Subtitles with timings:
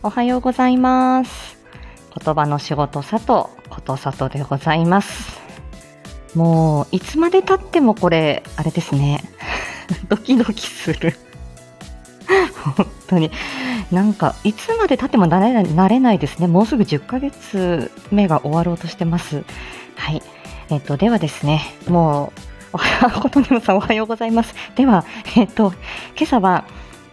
[0.00, 1.58] おはようございます。
[2.24, 3.26] 言葉の仕事佐藤、
[3.68, 5.40] こと佐藤でございます。
[6.36, 9.24] もう、いつまで経ってもこれ、あれですね。
[10.08, 11.16] ドキドキする。
[12.76, 13.32] 本当に。
[13.90, 16.46] なんか、いつまで経っても慣れない慣れないですね。
[16.46, 19.42] もうすぐ10ヶ月目が終わろうとしてます。
[19.96, 20.22] はい。
[20.70, 22.40] えっ、と、ではですね、もう、
[22.74, 24.54] おは、ことにもさんおはようございます。
[24.76, 25.72] では、えっ、と、
[26.16, 26.64] 今朝は、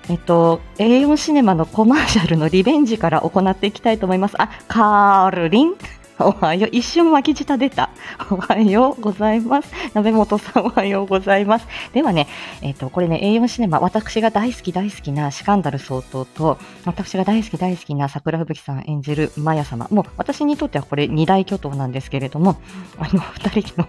[0.07, 4.39] えっと、A4 シネマのコマーシャルのリベンジから行っていきたいと思います。
[4.39, 5.75] あ、カールリン
[6.17, 6.69] おはよう。
[6.71, 7.89] 一瞬巻き舌出た。
[8.31, 9.69] おはようございます。
[9.93, 11.67] 鍋本さんおはようございます。
[11.91, 12.27] ではね、
[12.61, 19.87] えっ、と、これね、A4 シネマ、私が大好き大好きなシカンダル総統と、私が大好き大好きな桜吹雪さん演じるマヤ様。
[19.91, 22.55] もう私にとってはこれ二大巨頭なんですけれども、
[22.97, 23.87] あの、二人の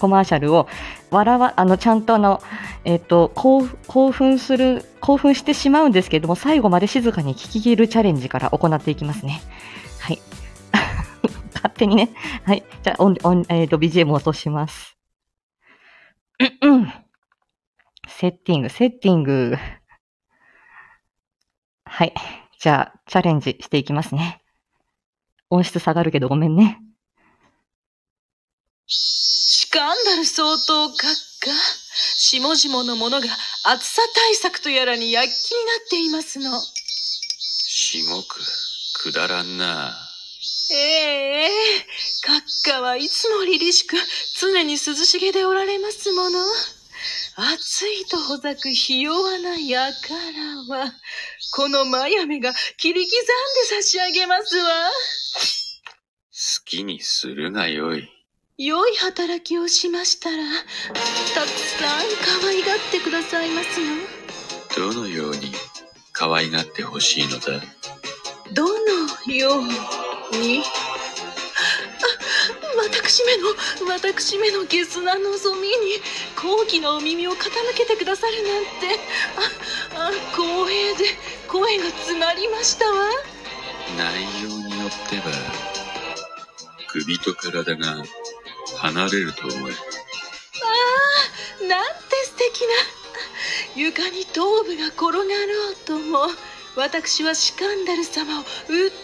[0.00, 0.66] コマーシャルを、
[1.12, 2.42] 笑わ、あの、ちゃんとあの、
[2.84, 9.40] えっ、と、興興奮する、興奮してしまうんですけれども、最後まで静かに聞き切るチャレンジから行っていきますね。
[10.00, 10.18] はい。
[11.54, 12.10] 勝手にね。
[12.44, 12.64] はい。
[12.82, 14.96] じゃあ、オン、オン、えっ、と、BGM を落とします。
[16.62, 16.92] うんうん。
[18.08, 19.56] セッティング、セッティング。
[21.84, 22.14] はい。
[22.58, 24.42] じゃあ、チャレンジしていきますね。
[25.50, 26.80] 音質下がるけどごめんね。
[28.86, 30.96] シカンダル相当閣
[31.40, 31.50] 下。
[32.16, 33.28] 下々の者が
[33.64, 36.60] 暑さ対策とやらに躍起になっていますの。
[36.60, 38.40] しごく
[38.94, 40.03] くだらんな。
[40.70, 41.50] ええ
[42.26, 43.96] 閣下はいつも凛々しく
[44.40, 46.40] 常に涼しげでおられますもの。
[47.36, 49.88] 暑いとほざくひ弱な輩
[50.68, 50.92] は、
[51.56, 54.64] このマヤメが切り刻んで差し上げますわ。
[56.30, 58.08] 好きにするがよい。
[58.56, 60.44] 良い働きをしましたら、
[61.34, 64.92] たくさん可愛がってくださいますの。
[64.92, 65.52] どのように
[66.12, 67.60] 可愛がってほしいのだ？
[68.52, 69.74] どのように？
[70.32, 70.36] あ
[72.76, 73.48] 私めの
[73.86, 75.74] 私めのゲスな望みに
[76.36, 78.98] 高貴なお耳を傾けてくださるなんて。
[79.96, 81.04] ああ光栄で
[81.48, 83.08] 声が詰まりましたわ。
[83.96, 85.24] 内容によっては、
[86.88, 88.02] 首と体が
[88.76, 89.72] 離れると思え。
[91.68, 93.04] なんて素敵な。
[93.76, 96.28] 床に頭部が転がろうとも
[96.76, 98.46] 私はシカンダル様をうっ
[98.90, 99.03] と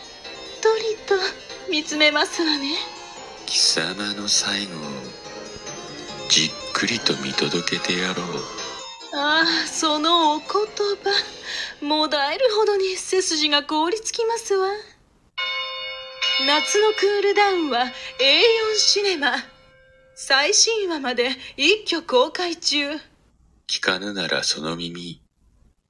[0.79, 1.15] りと
[1.71, 2.75] 見つめますわね。
[3.47, 4.81] 貴様の最後を
[6.29, 8.27] じっくりと見届けてやろう。
[9.13, 14.69] ああそのお言葉もだえるほどに背筋が凍りつきますわ。
[16.47, 17.91] 夏のクールダウンは A4
[18.77, 19.33] シネマ。
[20.15, 22.93] 最新話まで一挙公開中。
[23.69, 25.23] 聞かぬならその耳、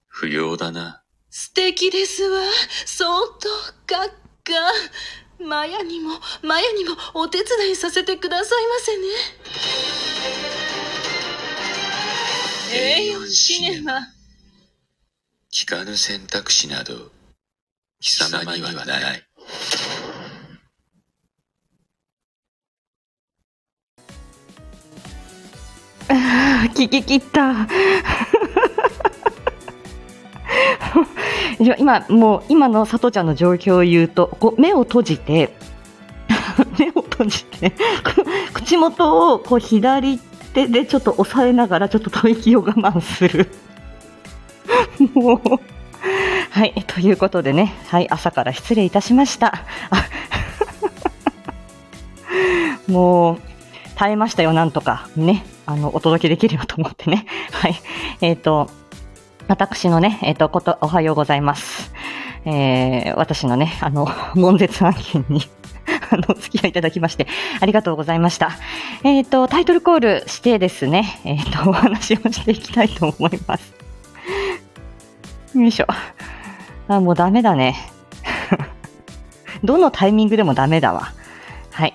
[0.07, 1.03] 不要だな。
[1.31, 2.41] 素敵ですわ。
[2.87, 3.09] 相
[3.39, 3.49] 当
[3.87, 6.11] 閣下マヤにも
[6.43, 9.05] マヤにもお手伝いさせてくださいませね
[13.12, 14.00] A4 シネマ
[15.53, 17.10] 聞かぬ選択肢など、
[18.00, 19.27] 貴様にはない。
[26.75, 27.66] 聞き切った。
[31.60, 35.54] 今、もう、今の佐藤ちゃんの状況を言うと、こう目を閉じて、
[36.78, 37.72] 目を閉じて、
[38.54, 43.50] 口元をこう左手でちょっと押さえながら、ちょっと吐息を我慢する。
[45.15, 45.41] もう、
[46.50, 49.65] はい、ということでね、はい、朝から失礼いたしました。
[52.88, 53.38] もう、
[53.94, 55.09] 耐えましたよ、なんとか。
[55.15, 55.44] ね。
[55.66, 57.27] あの、お届けできるよと思ってね。
[57.53, 57.81] はい。
[58.21, 58.69] えっ、と、
[59.50, 61.93] 私のね、えっ、と、こと、おはようございます。
[62.45, 65.42] えー、私のね、あの、 悶絶案件に、
[66.13, 67.27] あの、お付き合いいただきまして、
[67.60, 68.53] ありがとうございました。
[69.03, 73.75] えっ、と、タイトルコールしてですね、えっ、と、 お話をしていきたいと思います。
[75.57, 75.86] よいしょ。
[76.86, 77.75] あ、もうダメだね。
[79.65, 81.13] どのタイミングでもダメだわ。
[81.72, 81.95] はい。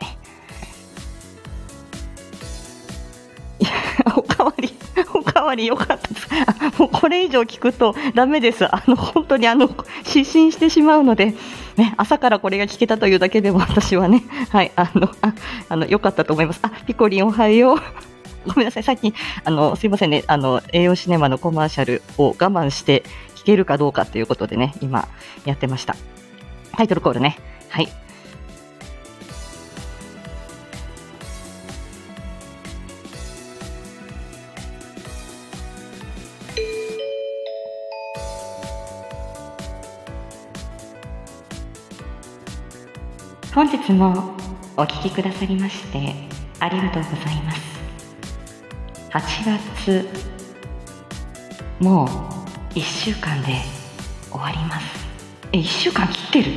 [4.14, 4.76] おかわり、
[5.14, 6.25] おかわりよかった。
[6.78, 8.66] もうこれ以上聞くとダメです。
[8.66, 9.70] あの、本当にあの、
[10.04, 11.34] 失神してしまうので、
[11.78, 15.34] ね、朝からこれが聞けたというだけでも私はね、はい、あの、あ
[15.70, 16.60] あの、よかったと思います。
[16.64, 17.80] あ、ピコリンおはよう。
[18.48, 19.14] ごめんなさい、さっき、
[19.44, 23.04] あの、すいませんね、あの、栄養シネマのコマーシャルを我慢して
[23.36, 25.08] 聞けるかどうかということでね、今、
[25.46, 25.96] やってました。
[26.74, 27.38] タイトルコールね。
[27.70, 28.05] はい。
[43.56, 44.36] 本日も
[44.76, 46.14] お聴きくださりまして
[46.60, 47.62] ありがとうございます。
[49.12, 49.22] 8
[49.80, 50.10] 月
[51.80, 52.08] もう
[52.74, 53.62] 1週間で
[54.30, 54.86] 終わります。
[55.54, 56.52] え1週間切ってる？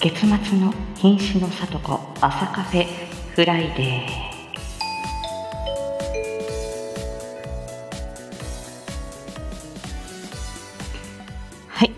[0.00, 2.86] 月末の瀕死の里子朝カフェ
[3.34, 4.29] フライデー。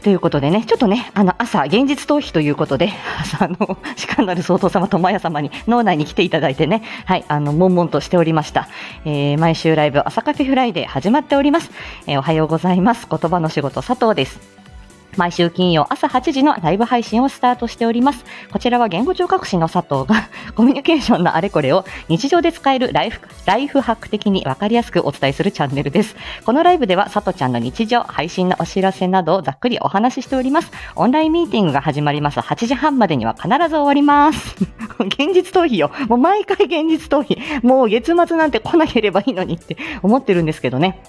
[0.02, 8.68] ということでね、ちょっとね、あの、朝、現実逃避ということで、朝、 あの、士官なる総統様とマヤ様に、脳内に来ていただいてね、はい、あの、悶々としておりました。
[9.04, 11.70] えー、毎週ライブ、朝カフェフライデー始まっております。
[12.06, 13.06] えー、おはようございます。
[13.08, 14.61] 言葉の仕事、佐藤です。
[15.16, 18.24] 毎週金曜朝8時のライブ配信をスタートしております。
[18.50, 26.16] こちらは言語聴覚士の佐藤が コミュニケーションのあれこれを日常で使えるライフライフハック的にわかりやすくお伝えするチャンネルです。
[26.46, 30.72] このライブでは佐藤ちゃんの日常、配信のお知らせなどをざっくりお話ししております。
[30.96, 34.56] オンラインミーティングが始まります8時半までには必ず終わります。
[34.98, 35.90] 現実逃避よ。
[36.08, 37.38] もう毎回現実逃避。
[37.66, 41.00] もう月末なんて来なければいいのにって思ってるんですけどね。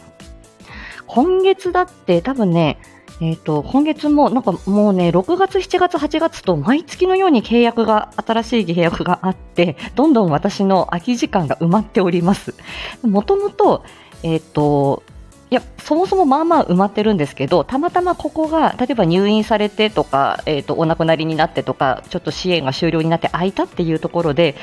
[1.08, 2.80] 今月だって多分ね、
[3.22, 12.56] えっ、と、今月も、なんかもうね、6月、7月、8月と毎月のように契約が、新しい契約があって、どんどん私の空き時間が埋まっております。
[13.04, 13.84] もともと、
[14.24, 15.04] えっ、と、
[15.52, 24.56] いや、そもそもまあまあ埋まってるんですけど、たまたまここが、例えば入院されてとか、えっ、と、お亡くなりになってとか、ちょっと支援が終了になって空いたっていうところで、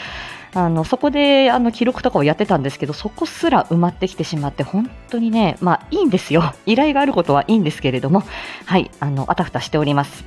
[0.53, 6.55] あのそこであの記録とかをやってたんですけど、そこすら埋まってきてしまって、本当にね、まあいいんですよ。
[6.67, 8.25] 依頼があることはいいんですけれども、
[8.67, 10.25] はい、あの、あたふたしております。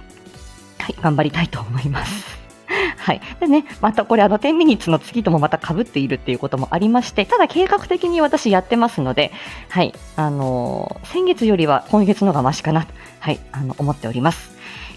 [0.80, 2.44] はい、頑張りたいと思います。
[2.98, 3.22] はい。
[3.40, 9.32] でね、またこれあの10ミニッツの次ともまた被っているっていうこともありまして、ただ計画的に私やってますので、
[9.70, 12.88] はい、あのー先月よりは今月のがマシかな、
[13.20, 14.52] はい、あの、思っております。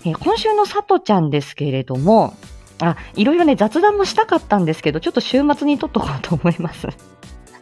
[0.04, 2.34] えー今週のさとちゃんですけれども、
[2.80, 6.88] あ、いろいろね、雑談もしたかったんですけど、ちょっと週末に撮っとこうと思います。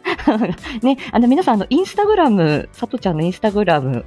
[0.81, 4.05] ね、あの皆さん、あの、インスタグラム、さとちゃんのインスタグラム、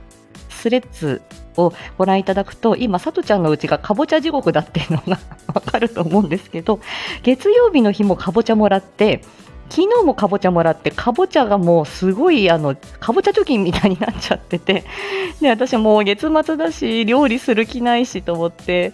[0.49, 1.23] スレッズ
[1.57, 5.19] をご覧いただくと、今、さとちゃんのうちがかぼちゃ地獄だっていうのが
[5.55, 6.81] わかると思うんですけど、
[7.23, 9.23] 月曜日の日もかぼちゃもらって、
[9.71, 14.85] 昨日もかぼちゃもらって、かぼちゃがもうすごい、あの、かぼちゃ貯金みたいになっちゃってて、
[15.41, 18.93] で、私もう月末だし、料理する気ないしと思って、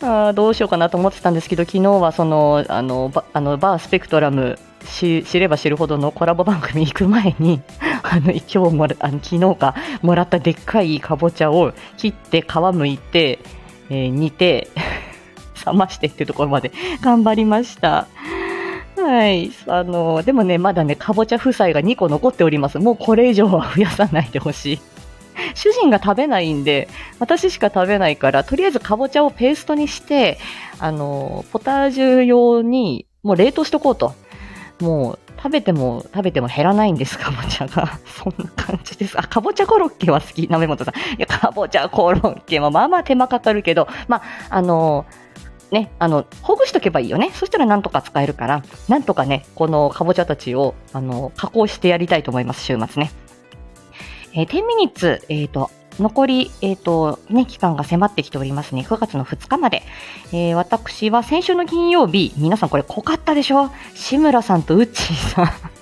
[0.00, 7.60] あどうしようかなと思ってたんですけど、昨日はその、あの、バあのバースペクトラム、し知れば知るほどのコラボ番組行く前に、
[8.02, 13.38] あの、今日も、あの、昨日か、もらったでっかいかぼちゃを切って、皮むいて、
[13.90, 14.68] えー煮て、
[15.66, 18.06] 冷ましてっていうところまで頑張りました。
[19.04, 19.50] はい。
[19.66, 22.78] あの、でもね、まだね、かぼちゃ夫妻が2個残っております。
[22.78, 24.80] もうこれ以上は増やさないでほしい。
[25.54, 30.38] 主人が食べないんで、私しか食べないから、とりあえずかぼちゃをペーストにして、
[30.78, 34.14] あの、ポタージュ用に、もう冷凍しとこうと。
[34.80, 37.98] もう、食べても、食べても減らないんです、かぼちゃが。
[38.08, 39.18] そんな感じです。
[39.18, 40.94] あ、かぼちゃコロッケは好き、なめもとさん。
[40.94, 45.04] いや、かぼちゃコロッケもまあまあ手間かかるけど、まあ、あの、
[45.74, 47.30] ね、あの、ほぐしとけばいいよね。
[47.34, 53.10] そしたらなんとか使えるから、なんとかね、このかぼちゃたちを、あの、加工してやりたいと思います、週末ね。
[54.32, 58.82] えー、10ミニッツ、えっ、と、残り、えっ、と、ね、期間が迫ってきておりますね。
[58.88, 59.82] 9月の2日まで。
[60.32, 63.70] えー私は先週の金曜日、皆さんこれ濃かったでしょ？
[63.94, 65.73] 志村さんとウッチーさん。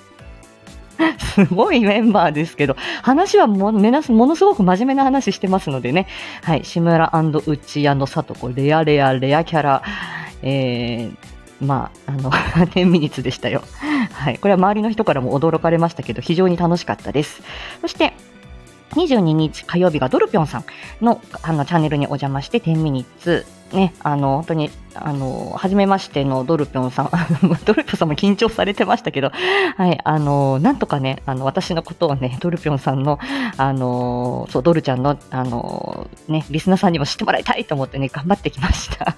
[1.17, 6.07] すごいメンバーですけど、話はもものすごく真面目な話してますのでね。
[6.43, 9.83] はい、志村ウッチーさとこ、レアレアレアキャラ、
[10.41, 13.63] えー、まあ、あの、10ミニッツでしたよ。
[14.11, 17.41] はい、これは周りの人からも驚かれましたけど、非常に楽しかったです。
[17.81, 18.13] そして、
[18.91, 20.65] 22日火曜日がドルピョンさん
[21.01, 27.09] のあのチャンネルにお邪魔して10ミニッツね、あの、本当に、あの、初めましてのドルピョンさん、
[27.65, 29.31] ドルピョンさんも緊張されてましたけど、
[29.75, 33.19] はい、あの、なんとかね、あの、私のことをね、ドルピョンさんの、
[33.57, 39.15] あの、そう、ドルちゃんの、あの、ね、リスナーさんにも知ってもらいたいと思ってね、頑張ってきました。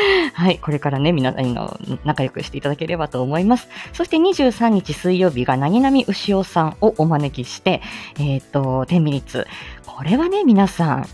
[0.34, 3.68] はい、これからね、皆さんの仲良くしていただければと思います。
[3.92, 7.80] そして23日水曜日が、なぎなみうしおさんをお招きして、
[8.18, 9.46] えっ、と、10ミニッツ。
[9.86, 11.06] これはね、皆さ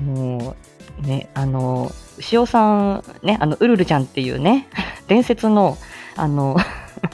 [0.00, 0.54] ん、も
[1.02, 1.90] う、ね、あの、
[2.38, 4.68] 尾さん、ね、あの、ウルルちゃんっていうね、
[5.08, 5.76] 伝説の、
[6.16, 6.56] あの、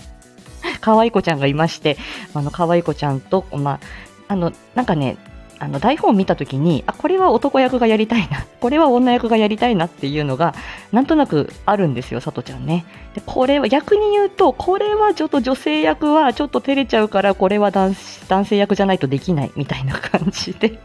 [0.81, 1.97] 可愛い子ちゃんがいまして、
[2.35, 3.81] あの、可愛い子ちゃんと、まあ、
[4.29, 5.17] あの、なんかね、
[5.63, 10.57] あの、台本を見たときに、あ、これは男役がやりたいな、 これは女役がやりたいなっていうのが、
[10.91, 12.85] なんとなくあるんですよ、さとちゃんね。
[13.15, 17.95] で、これは、逆に言うと、これはちょっと女性役はちょっと照れちゃうから、これは男
[18.29, 20.81] 男性役じゃないとできないみたいな感じで。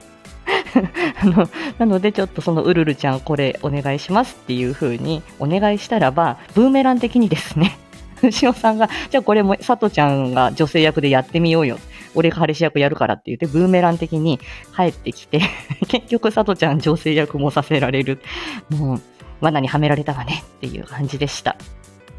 [1.22, 7.78] あの、なのでちょっとそのうるるちゃんこれお願いしますっていう風にお願いしたらば、ブーメラン的にですね、
[8.32, 11.78] しおさんが、じゃあこれもさとちゃんが女性役でやってみようよ。
[12.16, 14.40] 俺が彼氏役やるからって言って、ブーメラン的に
[14.76, 15.42] 帰ってきて、
[15.88, 18.22] 結局さとちゃん女性役もさせられる。
[18.70, 19.02] もう、
[19.40, 21.56] 罠にはめられたわねっていう感じでした。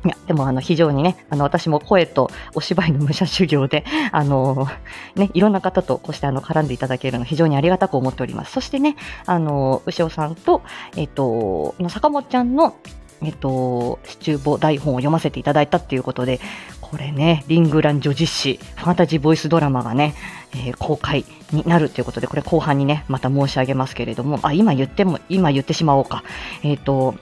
[0.05, 4.69] いや、でもあの非常にね、あの私も声とお芝居の武者修行で、 あの
[5.17, 8.52] ね、いろんな方とこうしてあの絡んでいただけるの非常にありがたく思っております。
[8.52, 10.62] そしてね、あの、牛尾さんと、
[10.97, 12.76] えっと、坂本ちゃんの、
[13.23, 16.40] えっと、シチューボ台本を読ませていただいたっていうことで、
[16.81, 20.14] これね、リングラン女実史、ファンタジーボイスドラマがね、
[20.52, 26.23] えー、公開になるということで、これ後半にね、また申し上げますけれども、あ、今言っても、今言ってしまおうか。
[26.62, 27.17] えっ、ー、と、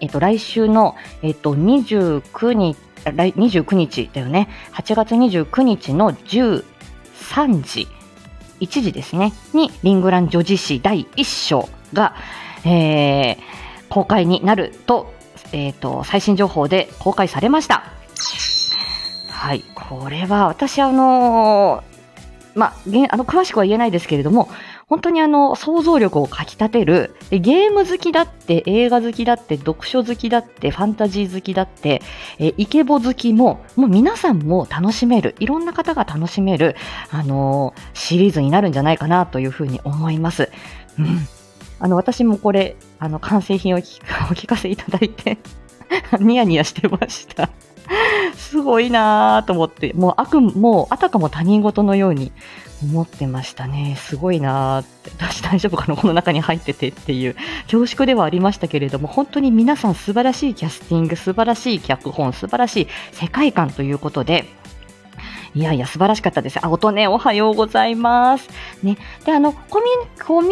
[0.00, 4.48] えっ、ー、と、来週の、えっ、と、29日、来29日だよね。
[4.72, 6.64] 8月29日の13
[7.62, 7.88] 時、
[8.60, 12.14] 1時ですね、に、リングラン女子誌第1章が、
[12.64, 13.36] えー、
[13.88, 15.12] 公開になると、
[15.52, 17.84] えっ、ー、と、最新情報で公開されました。
[19.28, 21.95] はい、これは私あのー、
[22.56, 22.74] まあ、
[23.10, 24.48] あの、詳しくは言えないですけれども、
[24.86, 32.00] 本当にあの、想像力をかき立てる、ゲーム好きだって、映画好きだって、読書好きだって、ファンタジー好きだって、
[32.38, 36.76] えイケボ好きも、もう皆さんも楽しめる、いろんな方が楽しめる、
[37.10, 40.50] あのー、シリーズになるんじゃないかなというふうに思います。
[40.98, 41.06] うん。
[41.78, 45.36] あの、私もこれ、あの、完成品をお聞かせいただいて
[46.20, 47.50] ニヤニヤしてました
[48.36, 52.32] すごいなぁと思って、もう悪、もうあたかも他人事のように
[52.82, 53.96] 思ってましたね。
[53.98, 57.36] すごいなぁって、私大丈夫かなこの中に入っててっていう
[57.70, 64.44] 恐縮ではありましたけれども、本当に皆さん素晴らしいキャスティング、素晴らしい脚本、素晴らしい世界観ということで、
[65.54, 66.58] いやいや、素晴らしかったです。
[66.62, 68.48] あ、音ね、おはようございます。
[68.82, 68.98] ね。
[69.24, 69.86] で、あの、コミ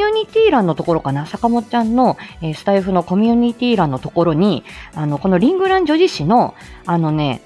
[0.03, 6.55] ュニティ欄のところかな、坂本ちゃんの、えー、スタイフのコミュニティ欄のところに、あの、このリングラン女子誌の、
[6.87, 7.43] あのね、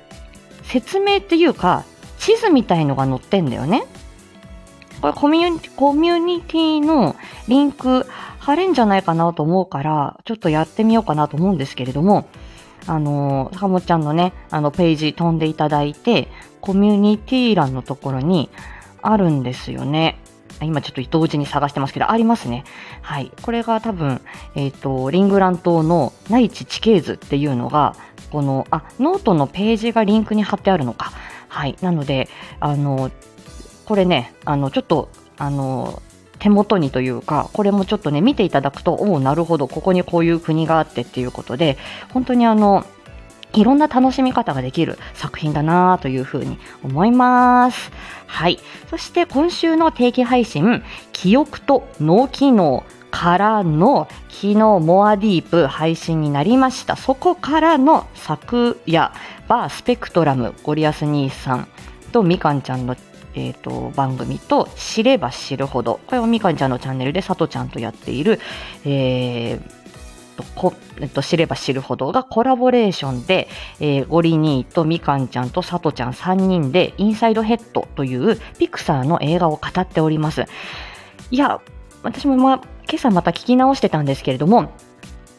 [0.65, 1.85] 説明っていうか、
[2.19, 3.85] 地図みたいのが載ってんだよね。
[5.01, 7.15] これコミュコミュニティの
[7.47, 8.07] リンク
[8.39, 12.27] 貼れんじゃないかなと思うから、ちょっとやってみようかなと思うんですけれども、
[12.87, 16.29] あの、坂本ちゃんのね、あの、ページ飛んでいただいて、
[16.61, 18.51] コミュニティ欄のところに
[19.03, 20.19] あるんですよね。
[20.61, 22.65] 今ちょっと同時に探してますけど、ありますね。
[23.01, 23.31] はい。
[23.43, 24.21] これが多分、
[24.55, 27.95] えっ、ー、と、リングラン島の内地地形図っていうのが、
[28.31, 31.13] この、あ、ノートのページがリンクに貼ってあるのか。
[31.49, 31.77] はい。
[31.81, 32.29] なので、
[32.61, 33.11] あの、
[33.85, 36.03] これね、あの、ちょっと、あの、
[36.39, 41.79] 手元にというか、これもちょっとね、見ていただくと、おお、なるほど、ここにこういう国があってっていうことで、
[42.13, 42.85] 本当にあの、
[43.55, 47.91] いろんな楽しみ方ができる作品だなというふうに思います。
[48.27, 48.59] はい。
[48.91, 56.97] そして今週の定期配信、記憶と脳機能からの昨日 more deep 配信になりました。
[56.97, 59.13] そこからの昨夜、
[59.49, 61.69] バースペクトラム、ゴリアス兄さん
[62.13, 62.97] とみかんちゃんの
[63.35, 68.41] えーと、番組と知れば知るほどこれはみかんちゃんのチャンネルでさとちゃんとやっている、
[68.85, 69.78] えー
[70.39, 73.49] とこえっと、知れば知るほどがコラボレーションで、
[73.81, 80.45] えー、ゴリニーとみかんちゃんとさとちゃん3人でインサイドヘッドというピクサーの映画を語っております。
[81.33, 81.61] いや、
[82.05, 84.71] 私も、ま今朝また聞き直してたんですけれども、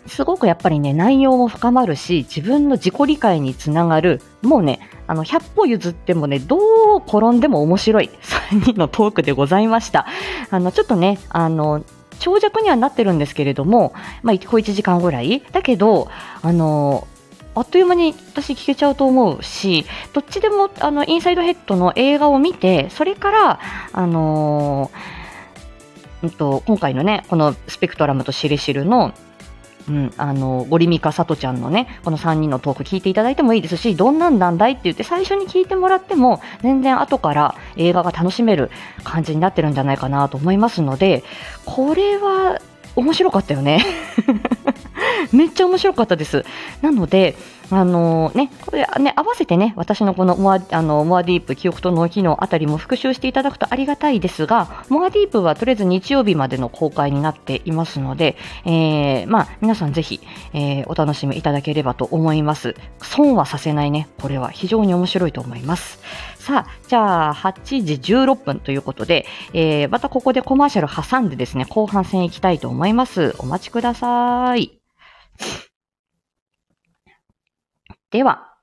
[0.06, 8.10] すごくやっぱりね、内容も深まるし、自分の自己理解につながる、もうね、あの、100歩譲ってもね、どう転んでも面白い
[8.52, 10.06] 3人のトークでございました。
[10.50, 11.84] あの、ちょっとね、あの、
[12.20, 15.44] 長尺にはなってるんですけれども、まあ、小1時間ぐらい。
[15.52, 16.10] だけど、
[16.42, 17.08] あの、
[17.56, 23.60] あっという間に私聞けちゃうと思うし、どっちでも、あの、インサイドヘッドの映画を見て、それから、
[23.92, 24.92] あの
[26.22, 29.14] うんと、今回のね、このスペクトラムとしるしるの
[29.90, 38.70] うん、あの、ゴリミカサトちゃんのね、この3人のトーク聞いていただいてもいいですし、どんなんなんだいって言って最初に聞いてもらっても、全然後から映画が楽しめる
[39.04, 41.24] 感じになってるんじゃないかなと思いますので、
[41.66, 42.60] これは
[42.96, 43.84] 面白かったよね。
[45.32, 46.46] めっちゃ面白かったです。
[46.82, 47.36] なので、
[47.72, 60.20] あのー、ね、これね、合わせてね、私のこのモアあのモアディープ、記憶と脳機能あたりも復習していただくとありがたいですが、モアディープはとりあえず日曜日までの公開になっていますので、えー、まあ、皆さんぜひ、
[60.54, 62.76] えー、お楽しみいただければと思います。
[63.02, 66.00] 損はさせないね、これは非常に面白いと思います。
[66.50, 73.36] さあ、じゃあ、8時16分ということで、えー、またここでコマーシャル挟んでですね、後半戦行きたいと思います。
[73.38, 74.82] お待ちください。
[78.10, 78.56] では、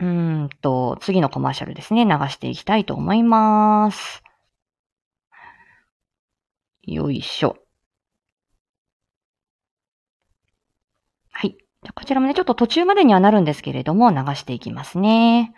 [0.00, 4.22] うんと、次のコマーシャルですね、流していきたいと思います。
[6.82, 7.56] よいしょ。
[11.32, 11.56] はい。
[11.94, 15.54] こちらもね、ちょっと途中までにはなるんですけれども、流していきますね。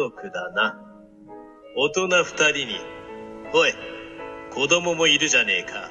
[0.00, 0.80] 族だな。
[1.76, 2.80] 大人二人に。
[3.52, 3.74] おい、
[4.50, 5.90] 子供もいるじゃねえか。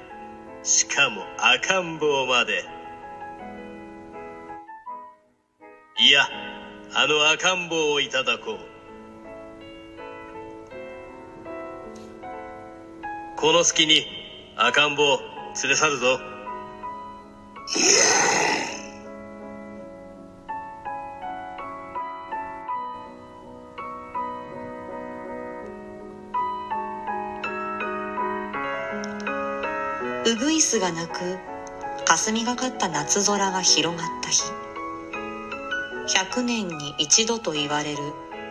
[0.64, 2.64] しかも赤ん坊まで。
[6.00, 6.24] いや、
[6.94, 8.58] あの赤ん坊をいただこう。
[13.38, 14.08] この隙に
[14.58, 15.20] 赤ん坊
[15.62, 16.20] 連れ去るぞ。
[30.70, 31.40] スが鳴く
[32.06, 34.44] 霞がかった夏空が広がった日。
[36.16, 37.98] 100年に一度と言われる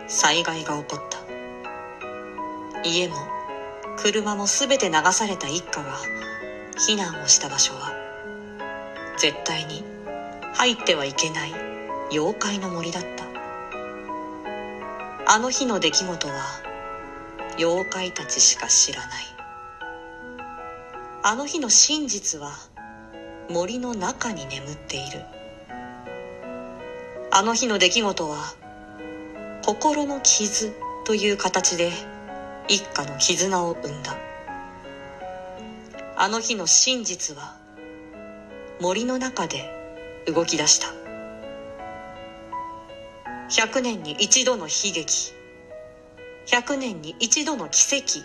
[0.09, 2.83] 災害が起こった。
[2.83, 3.15] 家も
[3.95, 5.97] 車も全て流された一家が
[6.89, 7.93] 避難をした場所は
[9.17, 9.85] 絶対に
[10.55, 11.53] 入ってはいけない
[12.11, 13.03] 妖怪の森だっ
[15.23, 15.33] た。
[15.33, 16.33] あの日の出来事は
[17.57, 19.38] 妖怪たちしか知らない。
[21.21, 22.53] あの日の真実は
[23.49, 25.19] 森の中に眠っている。
[27.29, 28.37] あの日の出来事は
[29.65, 30.73] 心の傷
[31.05, 31.91] という形で
[32.69, 34.15] 一家の絆を生んだ。
[36.15, 37.57] あの日の真実は
[38.79, 39.69] 森の中で
[40.25, 40.87] 動き出した。
[43.49, 45.33] 100年に一度の悲劇。
[46.47, 48.19] 100年に一度の奇跡。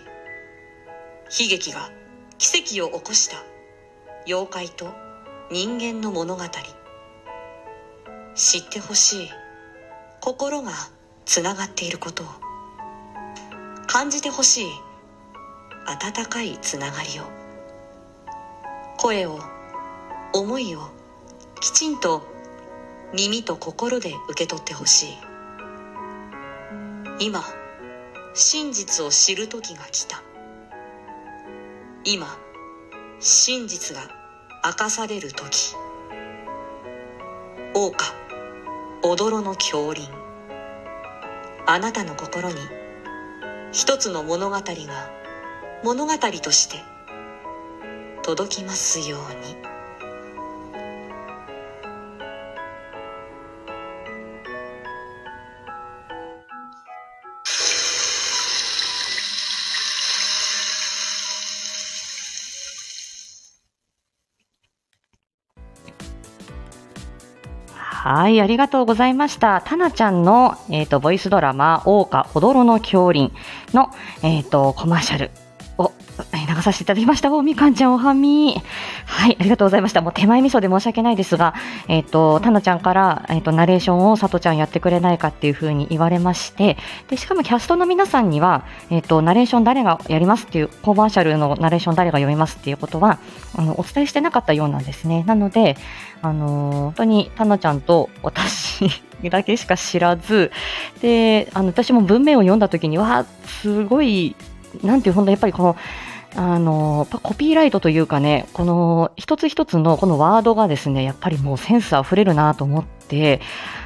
[1.25, 1.91] 悲劇が
[2.39, 3.37] 奇跡を起こした。
[4.27, 4.93] 妖怪と
[5.51, 6.43] 人間の物語。
[8.35, 9.31] 知ってほしい。
[10.21, 10.73] 心が
[11.25, 12.27] つながっていることを。
[13.87, 14.67] 感じてほしい。
[15.87, 17.25] 温かいつながりを。
[18.99, 19.39] 声を
[20.33, 20.81] 思いを
[21.61, 22.27] きちんと
[23.13, 25.19] 耳と心で受け取ってほしい。
[27.21, 27.45] 今
[28.35, 30.24] 真実を知る時が来た。
[32.07, 32.27] 今
[33.19, 34.03] 真実が
[34.63, 35.75] 明かされる時
[37.73, 38.15] 王家
[39.03, 40.07] 踊の狂輪
[41.67, 42.57] あなたの心に
[43.73, 44.63] 一つの物語が
[45.83, 46.77] 物語として
[48.23, 49.74] 届きますように。
[68.05, 69.63] はい、ありがとうございました。
[69.65, 73.31] タナちゃんの、えっ、と、ボイスドラマ、桜花踊ろの恐竜
[73.73, 73.89] の、
[74.23, 75.31] えっ、と、コマーシャル
[75.79, 75.91] を、
[76.35, 77.33] え流させていただきました。
[77.33, 78.61] お、みかんちゃんおはみ。
[79.17, 80.01] はい、ありがとうございました。
[80.01, 81.55] もう手前味噌で申し訳ないですが、
[81.87, 86.77] えっ、と、タナちゃんから、えっ、と、ナレーションをさとちゃんやってくれないかっていうふうに言われまして、
[87.09, 93.21] で、しかもキャストの皆さんには、えっ、と、ナレーション誰がやりますっていう、コマーシャルのナレーション誰が読みますっていうことは、
[93.57, 95.23] あの、お伝えしてなかったようなんですね。
[95.27, 95.77] なので、
[96.21, 98.91] あの本当にタナちゃんと私
[99.31, 100.51] だけしか知らず、
[101.01, 104.35] で、あの、私も文面を読んだ時には、すごい、
[104.83, 105.77] なんていう、本当やっぱりこの、
[106.37, 113.41] あの、コピーライトというかね、この一つ一つのこのワードがですね、やっぱりもうセンス溢れるなと思って、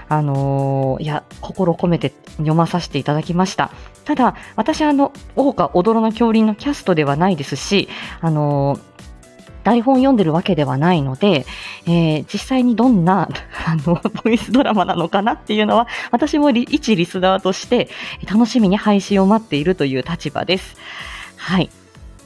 [0.09, 3.71] あのいや、心込めて読まさせていただきました。
[4.05, 7.89] ただ、私あの、桜花踊ろの恐竜のキャストではないですし、
[8.21, 8.79] あの
[9.65, 11.45] 台本読んでるわけではないので、
[11.87, 13.29] えー実際にどんな、
[13.67, 17.91] あの、ボイスドラマなのかなっていうのは、私も一リスナーとして、
[18.27, 20.77] 楽しみに配信を待っているという立場です。
[21.37, 21.69] はい。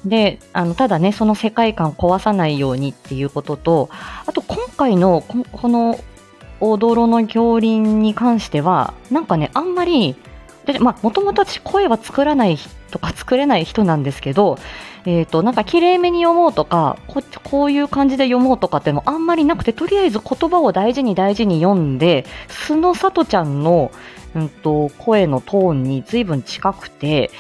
[0.05, 3.88] で、あの、ただね、その世界観を壊さないようにっていうことと、
[4.27, 5.99] あと今回のここの
[6.61, 10.17] おどろの恐林に関しては、なんかね、あんまり、
[10.79, 12.57] もともと私声は作らない
[12.93, 14.59] とか作れない人なんですけど、
[15.05, 23.91] えっ、と、なんか綺麗めに読もうとか、ここういう感じで読もうとかってもあんまりなくて、とりあえず言葉を大事に大事に読んで、素のさとちゃんの、
[24.37, 27.33] うんと、声のトーンに随分近くて、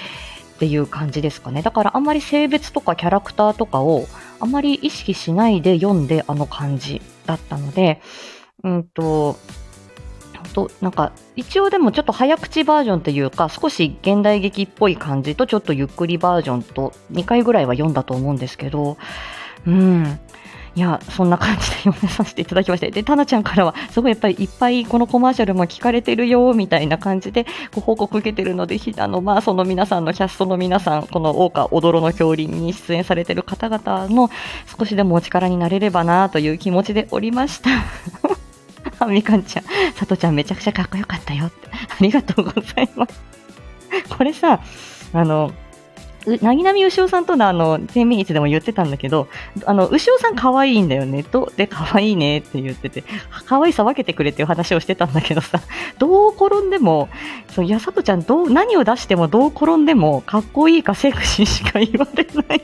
[0.62, 1.60] っていう感じですかね。
[1.62, 4.06] だからあんまり性別とかキャラクターとかを
[4.38, 8.00] あまり意識しないで読んであの感じだったので、
[8.62, 9.36] うんと、
[10.54, 18.98] となんか一応でもちょっと早口バージョンというか少し現代劇っぽい感じとちょっとゆっくりバージョンと2回ぐらいは読んだと思うんですけど、
[19.66, 20.20] うん、
[20.74, 34.30] いや、そんな感じで読めさせていただきまして、で、タナちゃんからは、すごいやっぱりいっぱいこのコマーシャルも聞かれてるよ、みたいな感じでご報告受けてるので、あの、まあ、その皆さんのキャストの皆さん、この大岡踊の恐竜に出演されてる方々の
[34.78, 37.68] 少しでもお力になれればな、という気持ちでおりました。
[38.98, 41.68] あみかんちゃん、さとちゃんめちゃくちゃかっこよかったよって。
[41.70, 43.20] ありがとうございます。
[44.16, 44.60] これさ、
[45.12, 45.52] あの、
[46.26, 49.28] なぎなみうしおさんとのあの、10ミニッツでも言ってたんだけど、
[49.64, 51.22] あの、牛尾さん可愛いんだよね。
[51.24, 53.04] と、で、可愛いねって言ってて、
[53.46, 55.60] 可愛さ分けてくれっていう話をしてたんだけどさ、
[55.98, 57.08] どう転んでも、
[57.50, 62.62] そう、やさとちゃんどう、何を出してもどう転んでも、かっこいいかセクシーしか言われない。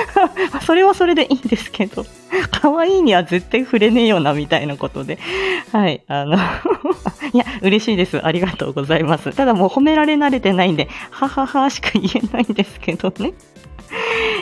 [0.64, 2.04] それはそれでいいんですけど、
[2.50, 5.18] 可愛いには絶対触れねえよな、みたいなことで。
[5.72, 8.24] はい、あのいや、嬉しいです。
[8.24, 9.34] ありがとうございます。
[9.34, 13.32] ただもう褒められ慣れてないんで、はははしか言えないんですけどね。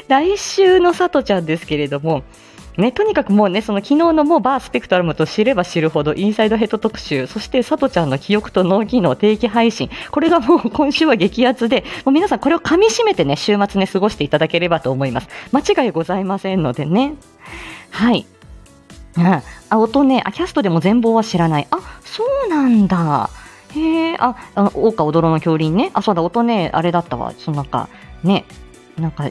[0.09, 2.23] 来週のさとちゃんですけれども、
[2.81, 15.29] ね、とにかくもうね、その昨日のもうバースペクトラムと知れば知るほどインサイドヘッド特集、そしてさとちゃんの記憶と脳機能定期配信、これがもう 今週は激アツで、もう皆さんこれを噛み締めてね、週末ね、過ごしていただければと思います。
[15.53, 17.15] 間違いございませんのでね。
[17.91, 18.27] はい。
[19.17, 19.43] うん、あ、
[19.79, 21.67] 音ね、あ、キャストでも全貌は知らない。
[21.71, 23.31] あ、そうなんだ。
[23.75, 25.91] へえ、あ、あの、大岡踊の恐竜ね。
[25.95, 27.33] あ、そうだ、音ね、あれだったわ。
[27.39, 27.89] そのなんか、
[28.23, 28.45] ね、
[28.99, 29.31] なんか、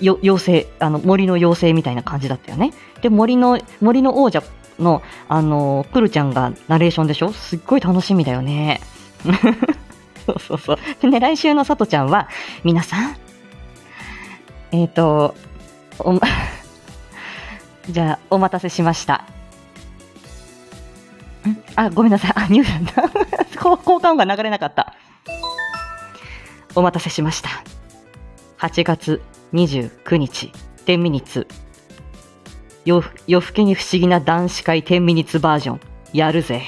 [0.00, 2.72] 妖精、あの、森の妖精みたいな感じだったよね。
[3.02, 4.42] で、森の、森の王者
[4.78, 7.32] の、あの、プルちゃんがナレーションでしょ？
[7.32, 8.80] すっごい楽しみだよね。
[10.26, 10.78] そうそうそう。
[11.00, 12.28] でね、来週のさとちゃんは、
[12.62, 13.16] 皆さん、
[14.72, 15.34] えっ、ー、と、
[15.98, 16.18] お、
[17.90, 19.24] じゃあ、お待たせしました。
[21.76, 22.32] あ、ごめんなさい。
[22.34, 23.02] あ、ニュースだ。
[23.54, 24.94] 交換音が流れなかった。
[26.74, 27.50] お待たせしました。
[28.58, 29.20] 8月
[29.54, 30.52] 29日、
[30.84, 31.46] 10ミニッツ。
[32.84, 35.80] 夜更けに不思議な男子会10ミニッツバージョン、
[36.12, 36.62] やるぜ。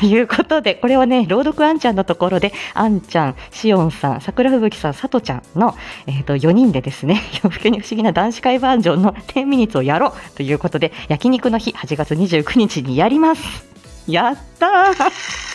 [0.00, 5.74] ということで、これはね、朗読あんちゃんのところで、あんちゃん、しおんさん、桜吹雪さん、さとちゃんの、
[6.06, 13.42] えっ、ー、と、4人でですね、 夜更けに不思議な男子会バージョンの10ミニッツをやろうということで、焼肉の日、8月29日にやります。
[14.06, 15.53] やったー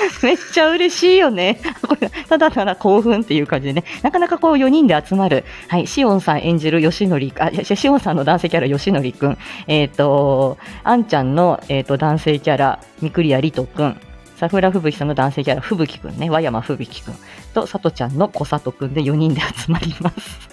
[0.22, 1.60] めっちゃ嬉しいよね。
[1.86, 14.00] これ、ただただ興奮っていう感じでね、なかなかこう4人で集まる、はい、シオンさん演じる吉典、あ、シオンさんの男性キャラ吉典くん、えっ、ー、と、あんちゃんの、えっ、ー、と、男性キャラ、三栗谷りとくん、
[14.36, 17.14] 桜吹雪さんの男性キャラ、吹雪くんね、和山吹雪くん。
[17.54, 20.48] と、さとちゃんの小里くんで4人で集まります。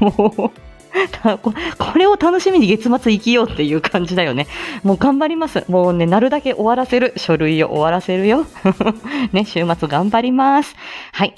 [0.00, 0.69] もう、
[1.42, 1.52] こ
[1.98, 4.46] れを楽しみに月末生きようっていう感じだよね。
[4.82, 5.64] もう頑張ります。
[5.68, 7.12] もうね、なるだけ終わらせる。
[7.16, 8.46] 書類を終わらせるよ。
[9.32, 10.74] ね、週末頑張ります。
[11.12, 11.34] はい。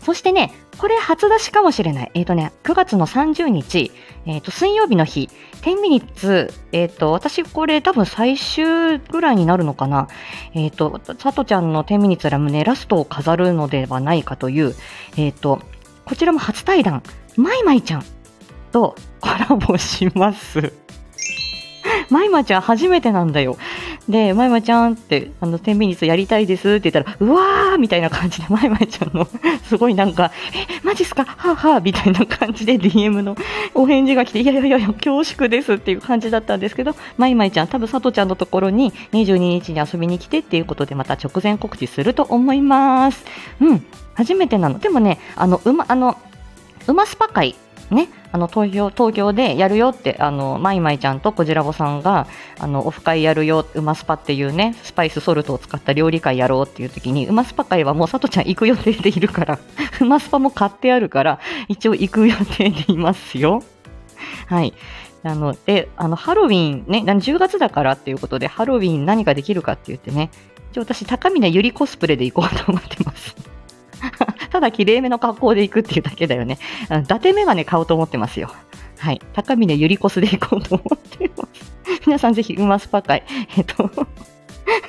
[0.00, 2.10] そしてね、これ初出しかもしれない。
[2.14, 3.92] えっ、ー、とね、9月の30日、
[4.26, 5.28] えっ、ー、と、水曜日の日、
[5.62, 10.08] 10ミニッツ、えっ、ー、と、私これ多分最終ぐらいになるのかな。
[10.54, 14.74] えっ、と、さとちゃんの10ミニッツラムね、ラストを飾るのではないかという、
[15.16, 15.60] えっ、と、
[16.04, 17.02] こちらも初対談、
[17.36, 18.04] まいまいちゃん
[18.72, 20.72] とコラボします。
[22.10, 23.56] まいまちゃん初めてなんだよ。
[24.08, 29.26] で、まいまちゃんって、あの、10ミニッツやりたいですって言ったら、うわーみたいな感じで、まいまいちゃんの、
[29.64, 31.24] すごいなんか、え、マジっすか？
[31.24, 33.36] はぁはぁみたいな感じで DM の
[33.74, 43.24] お返事が来て、いやいやいや、恐縮ですっていう感じだったんですけど、まいまいちゃん、多分さとちゃんのところに22日に遊びに来てっていうことで、また直前告知すると思います。
[43.60, 44.78] うん、初めてなの。
[44.78, 46.18] でもね、あの、うま、あの、
[46.88, 47.54] うまスパ会
[47.92, 52.26] ね、あの東京東京でやるよって、あのマイマイちゃんとこじらぼさんが
[52.58, 59.58] あのオフ会やるよ、うまスパっていうね、スパイスソルトを使った料理会やろうっていう時に、うまスパ会はもうさとちゃん行く予定でいるから、
[60.00, 63.62] うまスパも買ってあるから、一応行く予定でいますよ。
[64.46, 64.72] はい。
[65.24, 70.30] あの、で、あの、ハロウィンね、10月だからっていうことで、ハロウィン何かできるかって言ってね、
[70.72, 73.36] 一応私、高峰ゆりコスプレで行こうと思ってます。
[74.52, 76.58] ただ綺麗めの格好で行くっていうだけだよね。
[76.90, 78.52] あの伊達メガネ買おうと思ってますよ。
[78.98, 79.20] はい。
[79.32, 81.72] 高峰ゆりこすで行こうと思ってます。
[82.06, 83.24] 皆さんぜひ、ウマスパ会、
[83.56, 83.90] えっと、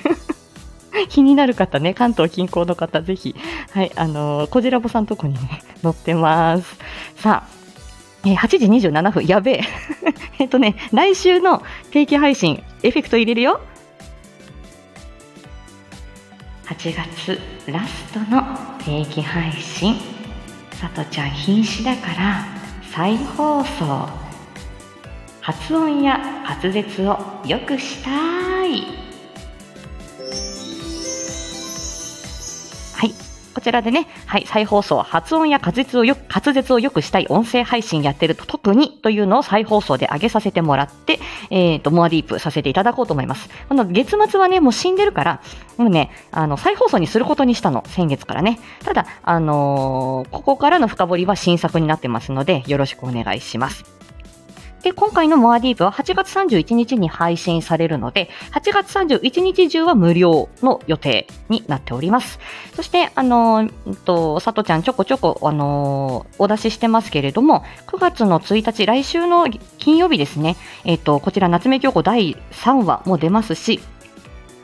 [1.10, 3.36] 気になる方ね、関東近郊の方、ぜひ、
[3.71, 6.78] はい、あのー、こじらぼさんとこにね、載ってます。
[7.15, 7.49] さあ、
[8.26, 9.62] えー8時27分、やべえ。
[10.39, 13.62] えっとね、来週の定期配信、エフェクト入れるよ。
[16.65, 18.41] 8月ラストの
[18.80, 19.95] 定期配信。
[20.71, 22.45] さとちゃん瀕死だから、
[22.91, 24.10] 再放送。
[25.41, 29.02] 発音や滑舌を良くしたい。
[33.53, 43.49] こちらでね、はい、再放送、発音や滑舌をよく、滑舌を良くしたい音声配信やってると特にというのを再放送で上げさせてもらって、えっ、と、モアディープさせていただこうと思います。
[43.69, 45.41] この月末はね、もう死んでるから、
[45.77, 48.59] もうね、あの、再放送にすることにしたの、先月からね。
[48.83, 54.02] ただ、あのーここからの深掘りは新作になってますので、よろしくお願いします。
[54.84, 62.38] で、今回のモアディープは8月31日に配信されるので、8月31日中は無料の予定になっております。
[62.76, 73.80] そして、あのー、と、さとちゃんちょこちょこ、あのーお出ししてますけれども、9月の1日、来週の金曜日ですね、えっ、と、こちら夏目京子第3話も出ますし、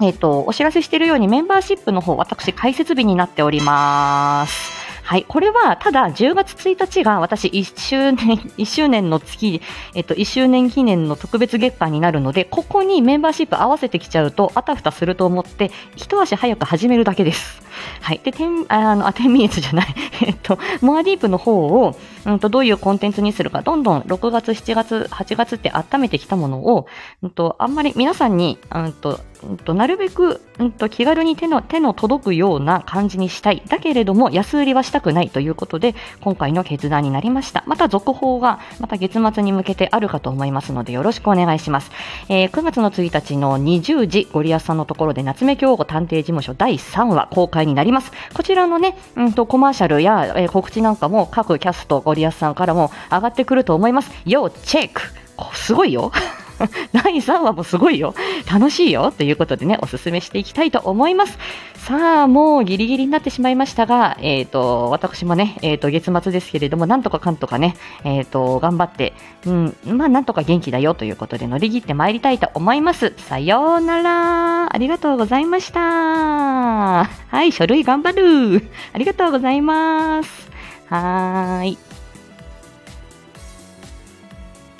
[0.01, 4.78] えっ、と、お知らせしているようにメンバーシップの方、私、解説日になっております。
[5.09, 5.25] はい。
[5.27, 9.59] これは、ただ、10月1日が私、1周年、 1周年の月、
[9.95, 17.63] えっと、1周年記念の特別月間になるので、ここにメンバーシップ合わせてきちゃうと、あたふたすると思って、一足早く始めるだけです。
[18.01, 18.21] はい。
[18.23, 19.87] で、10、あの、あ、10ミニッツじゃない。
[20.21, 21.95] えっと、モアディープの方を、
[22.25, 26.85] うんと、どういうコンテンツにするか、どんどん6月、7月、8月って温めてきたものを、
[27.23, 33.61] うんと、あんまり皆さんに、うんと、うんと、なるべく、うんと、気軽に手の、手の届くような感じにしたい。
[33.67, 37.63] だけれども、安売りはしたくないということで、今回の決断になりました。
[37.65, 41.91] また続報が、また月末に向けてあるかと思いますので、よろしくお願いします。
[42.27, 48.11] えー9月の1日の20時、ゴリアスさんのところで、夏目鏡子探偵事務所第3話公開になります。
[48.33, 54.11] こちらのね、うんと、コマーシャルや、えー告知なんかも各キャスト、ゴリアスさんからも上がってくると思います。
[54.25, 55.01] 要チェック
[55.53, 56.11] すごいよ
[56.93, 58.13] 第3話もすごいよ。
[58.51, 59.11] 楽しいよ。
[59.11, 61.37] ということでね、おすすめしていきたいと思います。
[61.75, 69.13] さあ、もうギリギリになってしまいましたが、えっ、と、私もね、えっ、と、月末ですけれども、なんとかかんとかね、えっ、と、頑張って、
[69.45, 73.13] うん、まあ、なんとか元気だよということで乗り切って参りたいと思います。
[73.17, 74.73] さようなら。
[74.73, 75.79] ありがとうございました。
[75.81, 78.67] はい、書類頑張る。
[78.93, 80.49] ありがとうございます。
[80.89, 81.88] はーい。